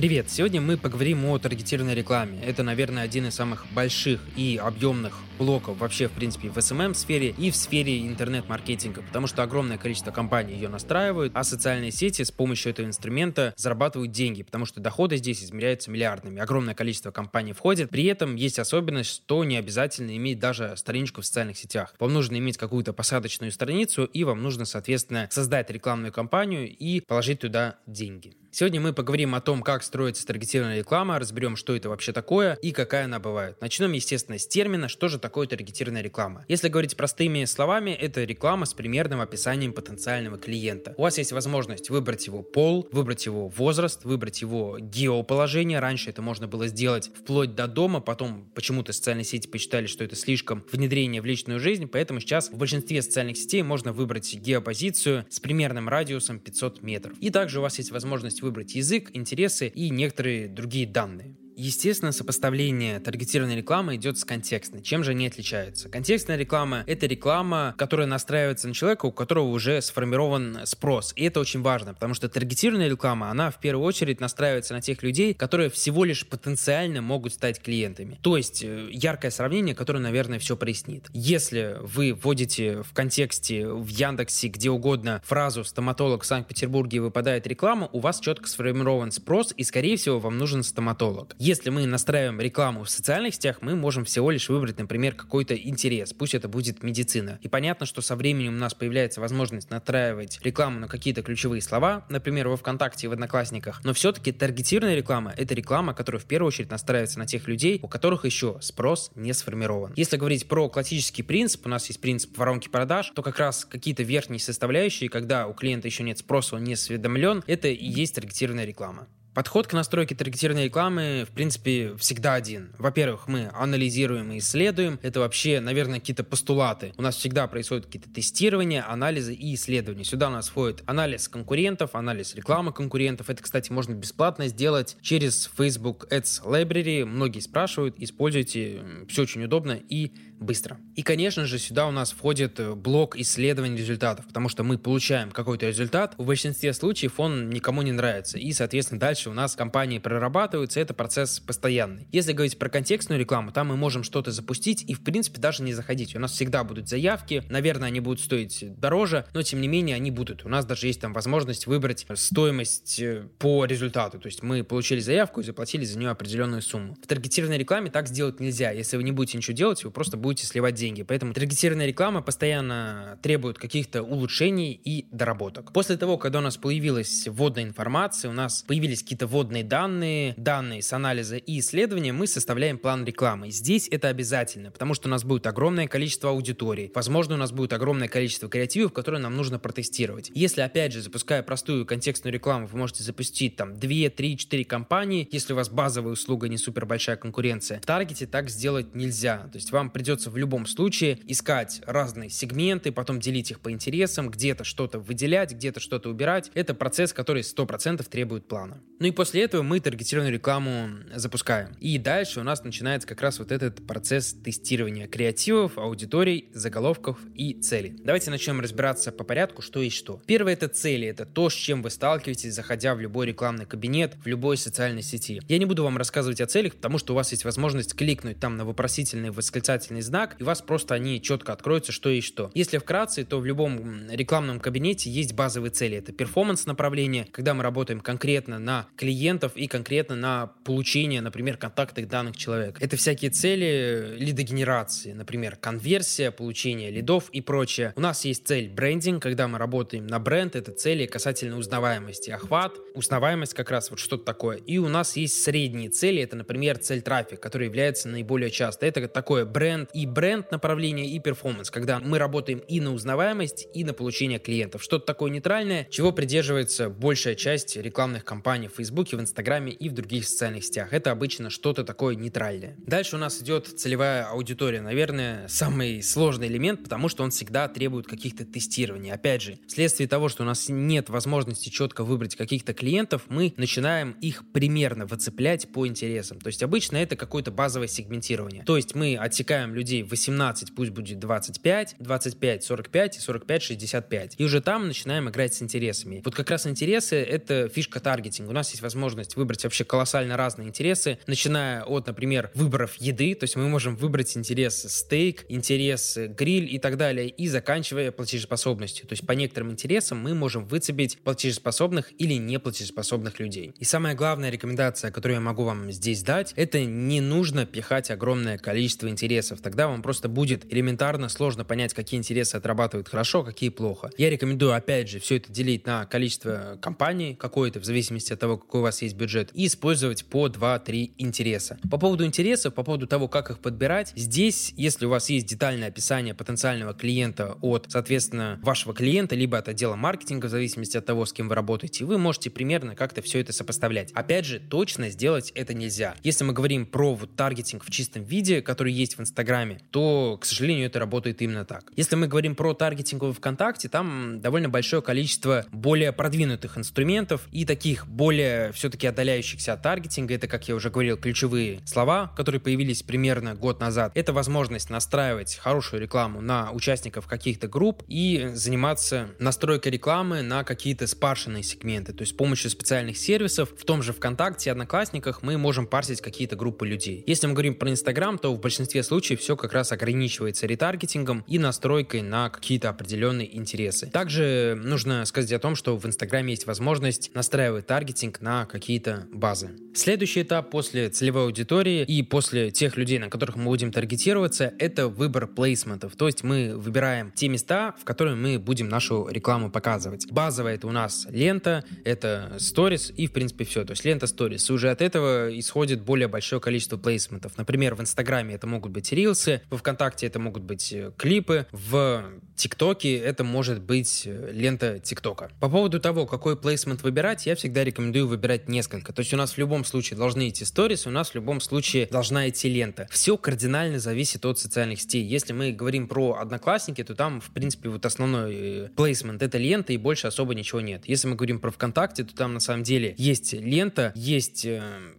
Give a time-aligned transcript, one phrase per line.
[0.00, 0.30] Привет!
[0.30, 2.40] Сегодня мы поговорим о таргетированной рекламе.
[2.42, 7.50] Это, наверное, один из самых больших и объемных блоков вообще, в принципе, в SMM-сфере и
[7.50, 12.70] в сфере интернет-маркетинга, потому что огромное количество компаний ее настраивают, а социальные сети с помощью
[12.70, 16.40] этого инструмента зарабатывают деньги, потому что доходы здесь измеряются миллиардами.
[16.40, 17.90] Огромное количество компаний входит.
[17.90, 21.94] При этом есть особенность, что не обязательно иметь даже страничку в социальных сетях.
[21.98, 27.40] Вам нужно иметь какую-то посадочную страницу, и вам нужно, соответственно, создать рекламную кампанию и положить
[27.40, 28.39] туда деньги.
[28.52, 32.72] Сегодня мы поговорим о том, как строится таргетированная реклама, разберем, что это вообще такое и
[32.72, 33.56] какая она бывает.
[33.60, 36.44] Начнем, естественно, с термина, что же такое таргетированная реклама.
[36.48, 40.94] Если говорить простыми словами, это реклама с примерным описанием потенциального клиента.
[40.96, 45.78] У вас есть возможность выбрать его пол, выбрать его возраст, выбрать его геоположение.
[45.78, 50.16] Раньше это можно было сделать вплоть до дома, потом почему-то социальные сети посчитали, что это
[50.16, 55.38] слишком внедрение в личную жизнь, поэтому сейчас в большинстве социальных сетей можно выбрать геопозицию с
[55.38, 57.16] примерным радиусом 500 метров.
[57.20, 61.36] И также у вас есть возможность выбрать язык, интересы и некоторые другие данные.
[61.60, 64.80] Естественно, сопоставление таргетированной рекламы идет с контекстной.
[64.80, 65.90] Чем же они отличаются?
[65.90, 71.12] Контекстная реклама— это реклама, которая настраивается на человека, у которого уже сформирован спрос.
[71.16, 75.02] И это очень важно, потому что таргетированная реклама, она в первую очередь настраивается на тех
[75.02, 78.18] людей, которые всего лишь потенциально могут стать клиентами.
[78.22, 81.08] То есть э, яркое сравнение, которое, наверное, все прояснит.
[81.12, 87.90] Если вы вводите в контексте в Яндексе, где угодно, фразу «стоматолог в Санкт-Петербурге» выпадает реклама,
[87.92, 91.36] у вас четко сформирован спрос, и, скорее всего, вам нужен стоматолог.
[91.50, 96.12] Если мы настраиваем рекламу в социальных сетях, мы можем всего лишь выбрать, например, какой-то интерес.
[96.12, 97.40] Пусть это будет медицина.
[97.42, 102.06] И понятно, что со временем у нас появляется возможность настраивать рекламу на какие-то ключевые слова,
[102.08, 103.80] например, во ВКонтакте и в Одноклассниках.
[103.82, 107.88] Но все-таки таргетированная реклама— это реклама, которая в первую очередь настраивается на тех людей, у
[107.88, 109.92] которых еще спрос не сформирован.
[109.96, 114.04] Если говорить про классический принцип, у нас есть принцип воронки продаж, то как раз какие-то
[114.04, 118.66] верхние составляющие, когда у клиента еще нет спроса, он не осведомлен, это и есть таргетированная
[118.66, 119.08] реклама.
[119.40, 122.74] Подход к настройке таргетированной рекламы, в принципе, всегда один.
[122.76, 124.98] Во-первых, мы анализируем и исследуем.
[125.00, 126.92] Это вообще, наверное, какие-то постулаты.
[126.98, 130.04] У нас всегда происходят какие-то тестирования, анализы и исследования.
[130.04, 133.30] Сюда у нас входит анализ конкурентов, анализ рекламы конкурентов.
[133.30, 137.06] Это, кстати, можно бесплатно сделать через Facebook Ads Library.
[137.06, 138.82] Многие спрашивают, используйте.
[139.08, 140.78] Все очень удобно и быстро.
[140.96, 145.30] И, конечно же, сюда у нас входит э, блок исследований результатов, потому что мы получаем
[145.30, 146.14] какой-то результат.
[146.16, 148.38] В большинстве случаев он никому не нравится.
[148.38, 152.06] И, соответственно, дальше у нас компании прорабатываются, это процесс постоянный.
[152.12, 155.72] Если говорить про контекстную рекламу, там мы можем что-то запустить и, в принципе, даже не
[155.72, 156.14] заходить.
[156.14, 160.10] У нас всегда будут заявки, наверное, они будут стоить дороже, но, тем не менее, они
[160.10, 160.44] будут.
[160.44, 164.18] У нас даже есть там возможность выбрать стоимость э, по результату.
[164.18, 166.96] То есть мы получили заявку и заплатили за нее определенную сумму.
[167.02, 168.70] В таргетированной рекламе так сделать нельзя.
[168.70, 171.02] Если вы не будете ничего делать, вы просто будете сливать деньги.
[171.02, 175.72] Поэтому таргетированная реклама постоянно требует каких-то улучшений и доработок.
[175.72, 180.82] После того, когда у нас появилась вводная информация, у нас появились какие-то вводные данные, данные
[180.82, 183.50] с анализа и исследования, мы составляем план рекламы.
[183.50, 186.92] Здесь это обязательно, потому что у нас будет огромное количество аудиторий.
[186.94, 190.30] Возможно, у нас будет огромное количество креативов, которые нам нужно протестировать.
[190.32, 195.28] Если, опять же, запуская простую контекстную рекламу, вы можете запустить там 2, 3, 4 компании,
[195.32, 199.38] если у вас базовая услуга не супер большая конкуренция, в таргете так сделать нельзя.
[199.50, 204.30] То есть вам придется в любом случае искать разные сегменты, потом делить их по интересам,
[204.30, 206.52] где-то что-то выделять, где-то что-то убирать.
[206.54, 208.80] Это процесс, который 100% требует плана.
[209.00, 211.74] Ну и после этого мы таргетированную рекламу запускаем.
[211.80, 217.54] И дальше у нас начинается как раз вот этот процесс тестирования креативов, аудиторий, заголовков и
[217.54, 217.96] целей.
[218.04, 220.20] Давайте начнем разбираться по порядку, что и что.
[220.26, 224.26] Первое это цели, это то, с чем вы сталкиваетесь, заходя в любой рекламный кабинет, в
[224.26, 225.40] любой социальной сети.
[225.48, 228.58] Я не буду вам рассказывать о целях, потому что у вас есть возможность кликнуть там
[228.58, 232.50] на вопросительный восклицательный знак, и у вас просто они четко откроются, что и что.
[232.52, 235.96] Если вкратце, то в любом рекламном кабинете есть базовые цели.
[235.96, 242.08] Это перформанс направление, когда мы работаем конкретно на клиентов и конкретно на получение, например, контактных
[242.08, 242.78] данных человека.
[242.82, 247.92] Это всякие цели лидогенерации, например, конверсия, получение лидов и прочее.
[247.96, 252.78] У нас есть цель брендинг, когда мы работаем на бренд, это цели касательно узнаваемости, охват,
[252.94, 254.58] узнаваемость как раз вот что-то такое.
[254.58, 258.86] И у нас есть средние цели, это, например, цель трафик, который является наиболее часто.
[258.86, 263.84] Это такое бренд и бренд направление, и перформанс, когда мы работаем и на узнаваемость, и
[263.84, 264.82] на получение клиентов.
[264.82, 269.92] Что-то такое нейтральное, чего придерживается большая часть рекламных кампаний в Фейсбуке, в Инстаграме и в
[269.92, 270.92] других социальных сетях.
[270.92, 272.76] Это обычно что-то такое нейтральное.
[272.78, 274.80] Дальше у нас идет целевая аудитория.
[274.80, 279.12] Наверное, самый сложный элемент, потому что он всегда требует каких-то тестирований.
[279.12, 284.12] Опять же, вследствие того, что у нас нет возможности четко выбрать каких-то клиентов, мы начинаем
[284.22, 286.40] их примерно выцеплять по интересам.
[286.40, 288.64] То есть обычно это какое-то базовое сегментирование.
[288.64, 294.34] То есть мы отсекаем людей людей 18, пусть будет 25, 25, 45 и 45, 65.
[294.38, 296.22] И уже там начинаем играть с интересами.
[296.24, 298.50] Вот как раз интересы— это фишка таргетинга.
[298.50, 303.44] У нас есть возможность выбрать вообще колоссально разные интересы, начиная от, например, выборов еды, то
[303.44, 309.06] есть мы можем выбрать интерес стейк, интерес гриль и так далее, и заканчивая платежеспособностью.
[309.06, 313.72] То есть по некоторым интересам мы можем выцепить платежеспособных или неплатежеспособных людей.
[313.78, 318.58] И самая главная рекомендация, которую я могу вам здесь дать, это не нужно пихать огромное
[318.58, 319.60] количество интересов.
[319.60, 324.10] Тогда вам просто будет элементарно сложно понять, какие интересы отрабатывают хорошо, какие плохо.
[324.16, 328.59] Я рекомендую, опять же, все это делить на количество компаний какое-то, в зависимости от того,
[328.60, 331.78] какой у вас есть бюджет, и использовать по 2-3 интереса.
[331.90, 335.88] По поводу интересов, по поводу того, как их подбирать, здесь, если у вас есть детальное
[335.88, 341.26] описание потенциального клиента от, соответственно, вашего клиента, либо от отдела маркетинга, в зависимости от того,
[341.26, 344.12] с кем вы работаете, вы можете примерно как-то все это сопоставлять.
[344.12, 346.14] Опять же, точно сделать это нельзя.
[346.22, 350.44] Если мы говорим про вот таргетинг в чистом виде, который есть в Инстаграме, то, к
[350.44, 351.92] сожалению, это работает именно так.
[351.96, 357.64] Если мы говорим про таргетинг в ВКонтакте, там довольно большое количество более продвинутых инструментов и
[357.64, 360.34] таких более все-таки отдаляющихся от таргетинга.
[360.34, 364.12] Это, как я уже говорил, ключевые слова, которые появились примерно год назад.
[364.14, 371.06] Это возможность настраивать хорошую рекламу на участников каких-то групп и заниматься настройкой рекламы на какие-то
[371.06, 372.12] спаршенные сегменты.
[372.12, 376.56] То есть с помощью специальных сервисов в том же ВКонтакте, Одноклассниках мы можем парсить какие-то
[376.56, 377.22] группы людей.
[377.26, 381.58] Если мы говорим про Инстаграм, то в большинстве случаев все как раз ограничивается ретаргетингом и
[381.58, 384.06] настройкой на какие-то определенные интересы.
[384.06, 389.70] Также нужно сказать о том, что в Инстаграме есть возможность настраивать таргетинг на какие-то базы.
[389.92, 395.08] Следующий этап после целевой аудитории и после тех людей, на которых мы будем таргетироваться, это
[395.08, 396.14] выбор плейсментов.
[396.16, 400.30] То есть мы выбираем те места, в которые мы будем нашу рекламу показывать.
[400.30, 403.84] Базовая это у нас лента, это сторис и в принципе все.
[403.84, 404.70] То есть лента сторис.
[404.70, 407.58] И уже от этого исходит более большое количество плейсментов.
[407.58, 412.24] Например, в Инстаграме это могут быть рилсы, во ВКонтакте это могут быть э, клипы, в
[412.60, 415.50] ТикТоке это может быть э, лента ТикТока.
[415.60, 419.14] По поводу того, какой плейсмент выбирать, я всегда рекомендую выбирать несколько.
[419.14, 422.06] То есть у нас в любом случае должны идти сторис, у нас в любом случае
[422.06, 423.08] должна идти лента.
[423.10, 425.24] Все кардинально зависит от социальных сетей.
[425.24, 429.96] Если мы говорим про одноклассники, то там, в принципе, вот основной плейсмент это лента и
[429.96, 431.04] больше особо ничего нет.
[431.06, 434.66] Если мы говорим про ВКонтакте, то там на самом деле есть лента, есть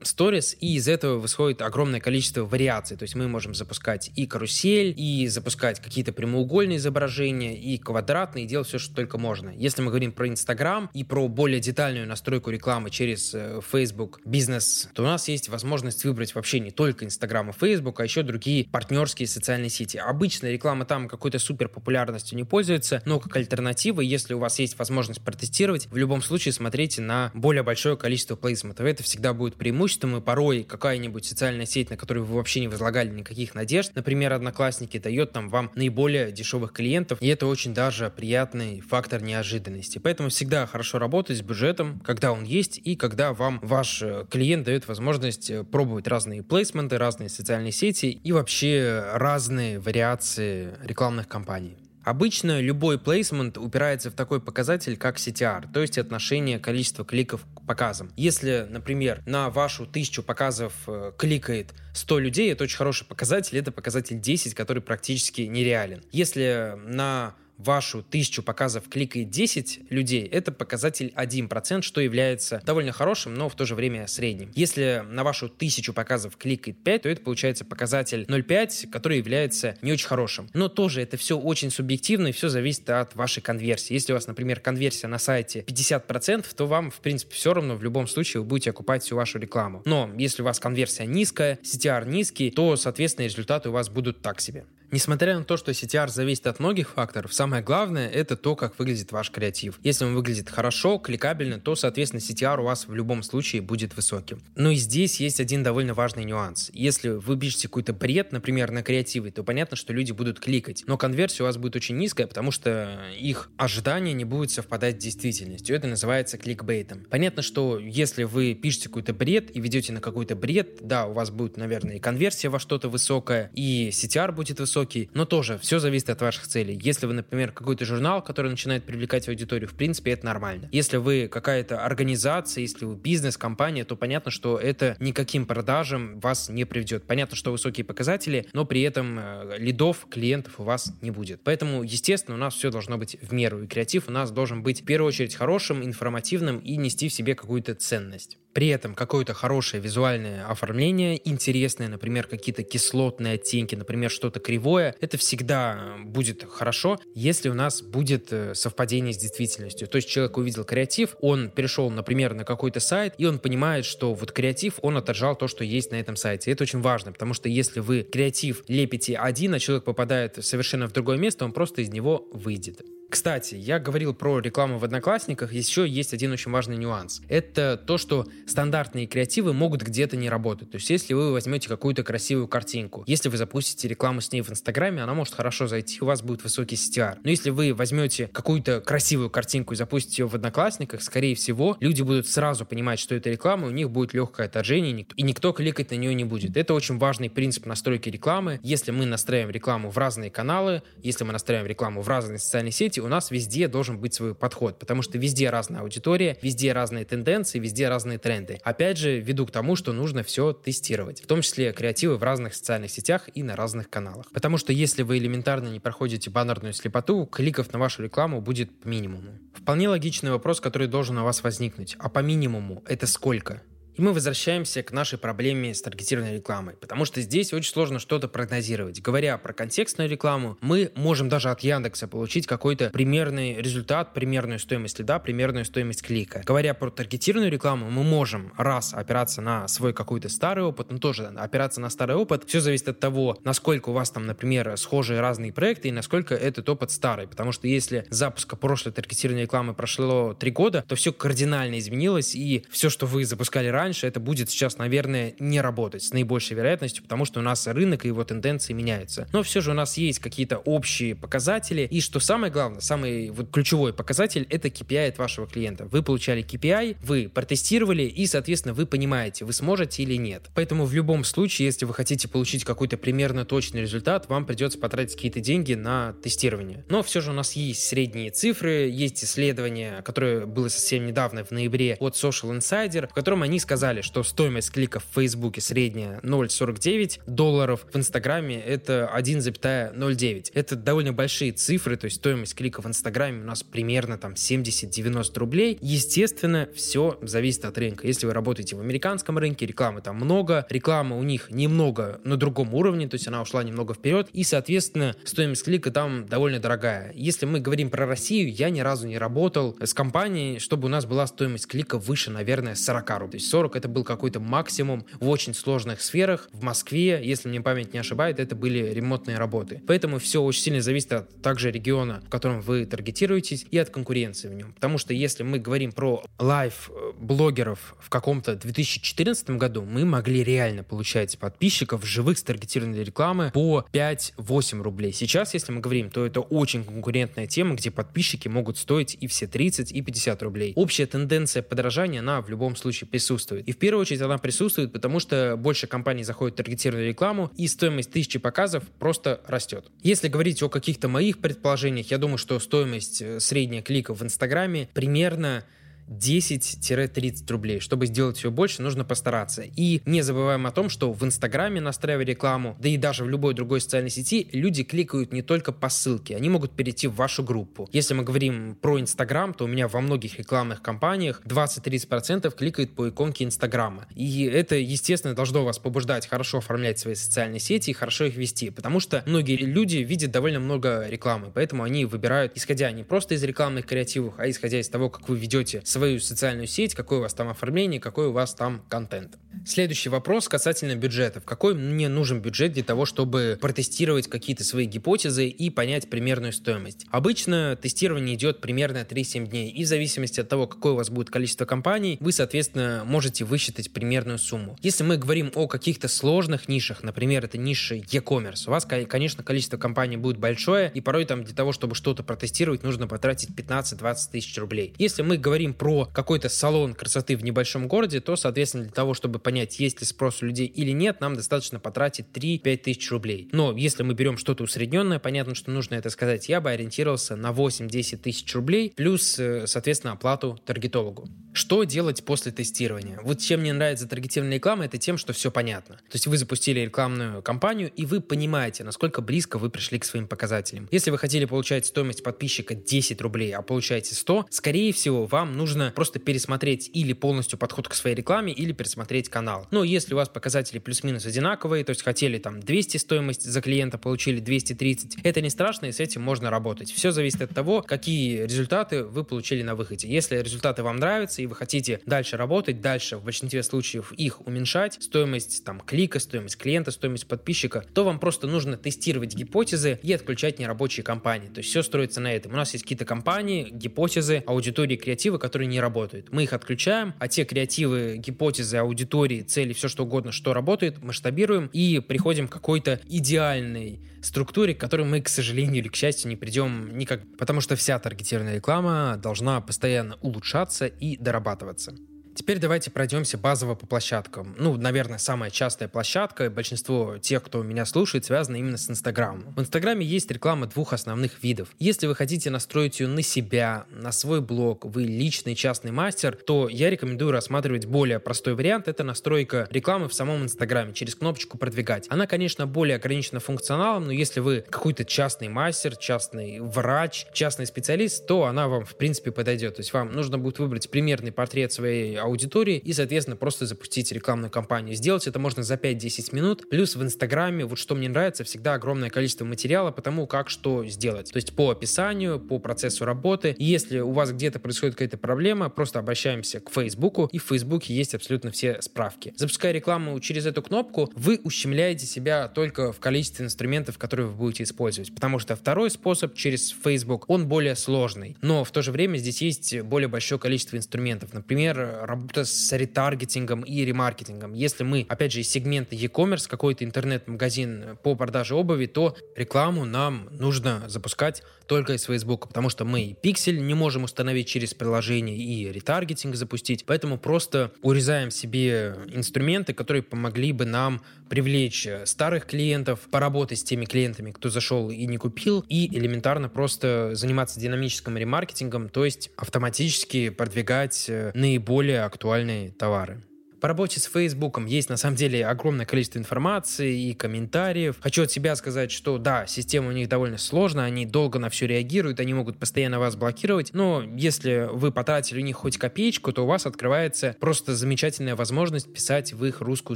[0.04, 2.98] сторис, э, и из этого восходит огромное количество вариаций.
[2.98, 8.48] То есть мы можем запускать и карусель, и запускать какие-то прямоугольные изображения, и квадратные, и
[8.48, 9.50] делать все, что только можно.
[9.50, 14.90] Если мы говорим про Инстаграм и про более детальную настройку рекламы через э, Facebook бизнес,
[14.94, 18.66] то у нас есть возможность выбрать вообще не только Инстаграм и Facebook, а еще другие
[18.66, 19.98] партнерские социальные сети.
[19.98, 24.78] Обычно реклама там какой-то супер популярностью не пользуется, но как альтернатива, если у вас есть
[24.78, 28.86] возможность протестировать, в любом случае смотрите на более большое количество плейсментов.
[28.86, 33.10] Это всегда будет преимуществом, и порой какая-нибудь социальная сеть, на которую вы вообще не возлагали
[33.10, 38.82] никаких надежд, например, Одноклассники, дает там вам наиболее дешевых клиентов, и это очень даже приятный
[38.82, 40.00] фактор неожиданности.
[40.00, 44.66] Поэтому всегда хорошо работать с бюджетом, когда он есть, и когда вам ваш э, клиент
[44.66, 51.78] дает возможность э, пробовать разные плейсменты, разные социальные сети и вообще разные вариации рекламных кампаний.
[52.04, 57.66] Обычно любой плейсмент упирается в такой показатель, как CTR, то есть отношение количества кликов к
[57.66, 58.12] показам.
[58.18, 63.72] Если, например, на вашу тысячу показов э, кликает 100 людей, это очень хороший показатель, это
[63.72, 66.04] показатель 10, который практически нереален.
[66.12, 73.34] Если на вашу тысячу показов кликает 10 людей, это показатель 1%, что является довольно хорошим,
[73.34, 74.52] но в то же время средним.
[74.56, 79.92] Если на вашу тысячу показов кликает 5, то это получается показатель 0,5, который является не
[79.92, 80.50] очень хорошим.
[80.54, 83.94] Но тоже это все очень субъективно и все зависит от вашей конверсии.
[83.94, 87.84] Если у вас, например, конверсия на сайте 50%, то вам, в принципе, все равно в
[87.84, 89.82] любом случае вы будете окупать всю вашу рекламу.
[89.86, 94.42] Но если у вас конверсия низкая, CTR низкий, то, соответственно, результаты у вас будут так
[94.42, 94.66] себе.
[94.92, 99.14] Несмотря на то, что CTR зависит от многих факторов, самое главное это то, как выглядит
[99.14, 99.80] ваш креатив.
[99.84, 104.42] Если он выглядит хорошо, кликабельно, то, соответственно, CTR у вас в любом случае будет высоким.
[104.56, 106.70] Но и здесь есть один довольно важный нюанс.
[106.74, 110.84] Если вы пишете какой-то бред, например, на креативе, то понятно, что люди будут кликать.
[110.88, 115.04] Но конверсия у вас будет очень низкая, потому что их ожидания не будут совпадать с
[115.04, 115.74] действительностью.
[115.74, 117.06] Это называется кликбейтом.
[117.10, 121.30] Понятно, что если вы пишете какой-то бред и ведете на какой-то бред, да, у вас
[121.30, 125.80] будет, наверное, и конверсия во что-то высокая, и CTR будет высокий, высокий, но тоже все
[125.80, 126.80] зависит от ваших целей.
[126.82, 130.70] Если вы, например, какой-то журнал, который начинает привлекать аудиторию, в принципе, это нормально.
[130.72, 136.50] Если вы какая-то организация, если вы бизнес, компания, то понятно, что это никаким продажам вас
[136.50, 137.04] не приведет.
[137.04, 141.42] Понятно, что высокие показатели, но при этом э, лидов, клиентов у вас не будет.
[141.44, 143.64] Поэтому, естественно, у нас все должно быть в меру.
[143.64, 147.36] И креатив у нас должен быть в первую очередь хорошим, информативным и нести в себе
[147.36, 148.38] какую-то ценность.
[148.54, 155.18] При этом какое-то хорошее визуальное оформление, интересное, например, какие-то кислотные оттенки, например, что-то кривое, это
[155.18, 159.88] всегда будет хорошо, если у нас будет э, совпадение с действительностью.
[159.88, 164.14] То есть человек увидел креатив, он перешел, например, на какой-то сайт, и он понимает, что
[164.14, 166.52] вот креатив, он отражал то, что есть на этом сайте.
[166.52, 170.94] Это очень важно, потому что если вы креатив лепите один, а человек попадает совершенно в
[170.94, 172.82] другое место, он просто из него выйдет.
[173.12, 177.22] Кстати, я говорил про рекламу в Одноклассниках, еще есть один очень важный нюанс.
[177.28, 180.70] Это то, что стандартные креативы могут где-то не работать.
[180.72, 184.52] То есть, если вы возьмете какую-то красивую картинку, если вы запустите рекламу с ней в
[184.52, 187.20] Инстаграме, она может хорошо зайти, у вас будет высокий CTR.
[187.24, 192.02] Но если вы возьмете какую-то красивую картинку и запустите ее в Одноклассниках, скорее всего, люди
[192.02, 195.96] будут сразу понимать, что это реклама, у них будет легкое отторжение, и никто кликать на
[195.96, 196.58] нее не будет.
[196.58, 198.60] Это очень важный принцип настройки рекламы.
[198.64, 203.00] Если мы настраиваем рекламу в разные каналы, если мы настраиваем рекламу в разные социальные сети,
[203.00, 207.60] у нас везде должен быть свой подход, потому что везде разная аудитория, везде разные тенденции,
[207.60, 208.41] везде разные тренды.
[208.64, 212.54] Опять же, веду к тому, что нужно все тестировать, в том числе креативы в разных
[212.54, 214.30] социальных сетях и на разных каналах.
[214.32, 218.88] Потому что если вы элементарно не проходите баннерную слепоту, кликов на вашу рекламу будет по
[218.88, 219.38] минимуму.
[219.54, 221.96] Вполне логичный вопрос, который должен у вас возникнуть.
[222.00, 223.62] А по минимуму это сколько?
[223.96, 228.28] И мы возвращаемся к нашей проблеме с таргетированной рекламой, потому что здесь очень сложно что-то
[228.28, 229.02] прогнозировать.
[229.02, 235.00] Говоря про контекстную рекламу, мы можем даже от Яндекса получить какой-то примерный результат, примерную стоимость
[235.00, 236.42] лида, примерную стоимость клика.
[236.46, 241.28] Говоря про таргетированную рекламу, мы можем раз опираться на свой какой-то старый опыт, но тоже
[241.28, 242.46] опираться на старый опыт.
[242.48, 246.70] Все зависит от того, насколько у вас там, например, схожие разные проекты и насколько этот
[246.70, 247.28] опыт старый.
[247.28, 252.66] Потому что если запуска прошлой таргетированной рекламы прошло три года, то все кардинально изменилось, и
[252.70, 257.04] все, что вы запускали раньше, раньше, это будет сейчас, наверное, не работать с наибольшей вероятностью,
[257.04, 259.28] потому что у нас рынок и его тенденции меняются.
[259.34, 263.50] Но все же у нас есть какие-то общие показатели, и что самое главное, самый вот
[263.50, 265.86] ключевой показатель, это KPI от вашего клиента.
[265.86, 270.50] Вы получали KPI, вы протестировали, и, соответственно, вы понимаете, вы сможете или нет.
[270.54, 275.16] Поэтому в любом случае, если вы хотите получить какой-то примерно точный результат, вам придется потратить
[275.16, 276.86] какие-то деньги на тестирование.
[276.88, 281.52] Но все же у нас есть средние цифры, есть исследование, которое было совсем недавно, в
[281.52, 286.20] ноябре, от Social Insider, в котором они сказали, сказали, что стоимость кликов в Фейсбуке средняя
[286.24, 290.52] 0,49 долларов, в Инстаграме это 1,09.
[290.54, 295.40] Это довольно большие цифры, то есть стоимость кликов в Инстаграме у нас примерно там 70-90
[295.40, 295.78] рублей.
[295.80, 298.08] Естественно, все зависит от рынка.
[298.08, 302.74] Если вы работаете в американском рынке, рекламы там много, реклама у них немного на другом
[302.74, 307.14] уровне, то есть она ушла немного вперед, и, соответственно, стоимость клика там довольно дорогая.
[307.16, 311.06] Если мы говорим про Россию, я ни разу не работал с компанией, чтобы у нас
[311.06, 313.40] была стоимость клика выше, наверное, 40 рублей.
[313.62, 316.50] 40 это был какой-то максимум в очень сложных сферах.
[316.52, 319.84] В Москве, если мне память не ошибает, это были ремонтные работы.
[319.86, 324.48] Поэтому все очень сильно зависит от также региона, в котором вы таргетируетесь, и от конкуренции
[324.48, 324.74] в нем.
[324.74, 331.38] Потому что если мы говорим про лайв-блогеров в каком-то 2014 году, мы могли реально получать
[331.38, 335.14] подписчиков живых с таргетированной рекламы по 5-8 рублей.
[335.14, 339.46] Сейчас, если мы говорим, то это очень конкурентная тема, где подписчики могут стоить и все
[339.46, 340.74] 30, и 50 рублей.
[340.76, 343.68] Общая тенденция подорожания, она в любом случае присутствует присутствует.
[343.68, 347.68] И в первую очередь она присутствует, потому что больше компаний заходит в таргетированную рекламу, и
[347.68, 349.86] стоимость тысячи показов просто растет.
[350.02, 354.88] Если говорить о каких-то моих предположениях, я думаю, что стоимость э, средняя клика в Инстаграме
[354.94, 355.64] примерно
[356.12, 357.80] 10-30 рублей.
[357.80, 359.64] Чтобы сделать все больше, нужно постараться.
[359.64, 363.54] И не забываем о том, что в Инстаграме, настраивая рекламу, да и даже в любой
[363.54, 367.90] другой социальной сети, люди кликают не только по ссылке, они могут перейти в вашу группу.
[367.92, 373.10] Если мы говорим про Инстаграм, то у меня во многих рекламных кампаниях 20-30% кликают по
[373.10, 374.08] иконке Инстаграма.
[374.16, 378.70] И это, естественно, должно вас побуждать хорошо оформлять свои социальные сети и хорошо их вести,
[378.70, 383.44] потому что многие люди видят довольно много рекламы, поэтому они выбирают, исходя не просто из
[383.44, 387.22] рекламных креативов, а исходя из того, как вы ведете свои свою социальную сеть, какое у
[387.22, 389.38] вас там оформление, какой у вас там контент.
[389.66, 391.44] Следующий вопрос касательно бюджетов.
[391.46, 397.06] Какой мне нужен бюджет для того, чтобы протестировать какие-то свои гипотезы и понять примерную стоимость?
[397.12, 401.30] Обычно тестирование идет примерно 3-7 дней, и в зависимости от того, какое у вас будет
[401.30, 404.78] количество компаний, вы, соответственно, можете высчитать примерную сумму.
[404.82, 409.78] Если мы говорим о каких-то сложных нишах, например, это ниши e-commerce, у вас, конечно, количество
[409.78, 414.58] компаний будет большое, и порой там для того, чтобы что-то протестировать, нужно потратить 15-20 тысяч
[414.58, 414.96] рублей.
[414.98, 419.40] Если мы говорим про какой-то салон красоты в небольшом городе, то, соответственно, для того, чтобы
[419.44, 423.50] понять, есть ли спрос у людей или нет, нам достаточно потратить 3-5 тысяч рублей.
[423.52, 427.52] Но если мы берем что-то усредненное, понятно, что нужно это сказать, я бы ориентировался на
[427.52, 431.28] 8-10 тысяч рублей, плюс, э, соответственно, оплату таргетологу.
[431.54, 433.20] Что делать после тестирования?
[433.24, 435.96] Вот чем мне нравится таргетированная реклама, это тем, что все понятно.
[435.96, 440.28] То есть вы запустили рекламную кампанию, и вы понимаете, насколько близко вы пришли к своим
[440.28, 440.88] показателям.
[440.92, 445.92] Если вы хотели получать стоимость подписчика 10 рублей, а получаете 100, скорее всего, вам нужно
[445.94, 449.68] просто пересмотреть или полностью подход к своей рекламе, или пересмотреть канал.
[449.72, 453.98] Но если у вас показатели плюс-минус одинаковые, то есть хотели там 200 стоимость за клиента,
[453.98, 456.92] получили 230, это не страшно, и с этим можно работать.
[456.92, 460.08] Все зависит от того, какие результаты вы получили на выходе.
[460.08, 464.98] Если результаты вам нравятся, и вы хотите дальше работать, дальше в большинстве случаев их уменьшать,
[465.02, 470.60] стоимость там клика, стоимость клиента, стоимость подписчика, то вам просто нужно тестировать гипотезы и отключать
[470.60, 471.48] нерабочие компании.
[471.48, 472.54] То есть все строится на этом.
[472.54, 476.32] У нас есть какие-то компании, гипотезы, аудитории, креативы, которые не работают.
[476.32, 481.70] Мы их отключаем, а те креативы, гипотезы, аудитории, цели, все что угодно, что работает, масштабируем
[481.74, 486.36] и приходим к какой-то идеальной структуре, к которой мы, к сожалению или к счастью, не
[486.36, 491.96] придем никак, потому что вся таргетированная реклама должна постоянно улучшаться и дорабатываться.
[492.34, 494.56] Теперь давайте пройдемся базово по площадкам.
[494.58, 499.54] Ну, наверное, самая частая площадка, большинство тех, кто меня слушает, связано именно с Инстаграмом.
[499.56, 501.70] В Инстаграме есть реклама двух основных видов.
[501.78, 506.70] Если вы хотите настроить ее на себя, на свой блог, вы личный частный мастер, то
[506.70, 508.88] я рекомендую рассматривать более простой вариант.
[508.88, 512.08] Это настройка рекламы в самом Инстаграме через кнопочку «Продвигать».
[512.10, 518.26] Она, конечно, более ограничена функционалом, но если вы какой-то частный мастер, частный врач, частный специалист,
[518.26, 519.76] то она вам, в принципе, подойдет.
[519.76, 524.50] То есть вам нужно будет выбрать примерный портрет своей аудитории и, соответственно, просто запустить рекламную
[524.50, 524.96] кампанию.
[524.96, 526.70] Сделать это можно за 5-10 минут.
[526.70, 530.86] Плюс в Инстаграме, вот что мне нравится, всегда огромное количество материала по тому, как что
[530.86, 531.32] сделать.
[531.32, 533.56] То есть по описанию, по процессу работы.
[533.58, 537.94] И если у вас где-то происходит какая-то проблема, просто обращаемся к Фейсбуку, и в Фейсбуке
[537.94, 539.34] есть абсолютно все справки.
[539.38, 544.64] Запуская рекламу через эту кнопку, вы ущемляете себя только в количестве инструментов, которые вы будете
[544.64, 545.14] использовать.
[545.14, 548.38] Потому что второй способ через Facebook, он более сложный.
[548.42, 551.34] Но в то же время здесь есть более большое количество инструментов.
[551.34, 554.54] Например, работа с ретаргетингом и ремаркетингом.
[554.54, 560.28] Если мы, опять же, из сегмента e-commerce, какой-то интернет-магазин по продаже обуви, то рекламу нам
[560.32, 565.38] нужно запускать только из Facebook, потому что мы и пиксель не можем установить через приложение,
[565.38, 566.86] и ретаргетинг запустить.
[566.86, 573.86] Поэтому просто урезаем себе инструменты, которые помогли бы нам привлечь старых клиентов, поработать с теми
[573.86, 580.30] клиентами, кто зашел и не купил, и элементарно просто заниматься динамическим ремаркетингом, то есть автоматически
[580.30, 583.24] продвигать наиболее актуальные товары.
[583.62, 587.98] По работе с Фейсбуком есть на самом деле огромное количество информации и комментариев.
[588.02, 591.68] Хочу от себя сказать, что да, система у них довольно сложная, они долго на все
[591.68, 596.42] реагируют, они могут постоянно вас блокировать, но если вы потратили у них хоть копеечку, то
[596.44, 599.96] у вас открывается просто замечательная возможность писать в их русскую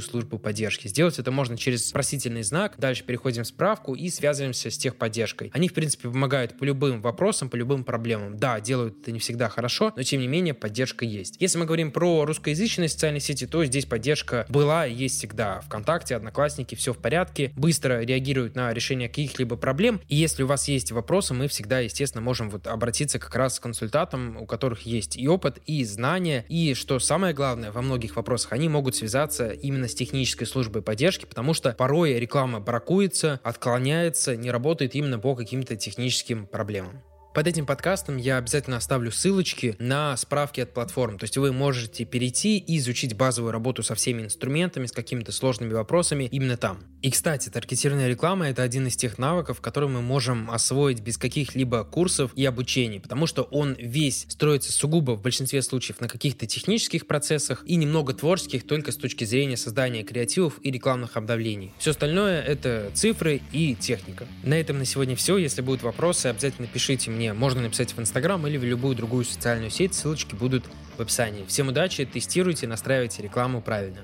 [0.00, 0.86] службу поддержки.
[0.86, 5.50] Сделать это можно через спросительный знак, дальше переходим в справку и связываемся с техподдержкой.
[5.52, 8.36] Они, в принципе, помогают по любым вопросам, по любым проблемам.
[8.36, 11.34] Да, делают это не всегда хорошо, но тем не менее поддержка есть.
[11.40, 15.62] Если мы говорим про русскоязычные социальные сети, то то здесь поддержка была и есть всегда.
[15.62, 20.02] Вконтакте, Одноклассники, все в порядке, быстро реагируют на решение каких-либо проблем.
[20.08, 23.62] И если у вас есть вопросы, мы всегда, естественно, можем вот обратиться как раз к
[23.62, 28.52] консультантам, у которых есть и опыт, и знания, и, что самое главное, во многих вопросах
[28.52, 34.50] они могут связаться именно с технической службой поддержки, потому что порой реклама бракуется, отклоняется, не
[34.50, 37.00] работает именно по каким-то техническим проблемам.
[37.36, 41.18] Под этим подкастом я обязательно оставлю ссылочки на справки от платформ.
[41.18, 45.74] То есть вы можете перейти и изучить базовую работу со всеми инструментами, с какими-то сложными
[45.74, 46.78] вопросами именно там.
[47.02, 51.84] И, кстати, таргетированная реклама— это один из тех навыков, которые мы можем освоить без каких-либо
[51.84, 57.06] курсов и обучений, потому что он весь строится сугубо в большинстве случаев на каких-то технических
[57.06, 61.74] процессах и немного творческих только с точки зрения создания креативов и рекламных обновлений.
[61.78, 64.26] Все остальное— это цифры и техника.
[64.42, 65.36] На этом на сегодня все.
[65.36, 69.24] Если будут вопросы, обязательно пишите мне мне можно написать в Инстаграм или в любую другую
[69.24, 70.64] социальную сеть, ссылочки будут
[70.96, 71.44] в описании.
[71.46, 74.02] Всем удачи, тестируйте, настраивайте рекламу правильно.